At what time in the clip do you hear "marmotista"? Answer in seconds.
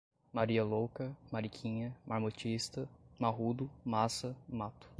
2.07-2.89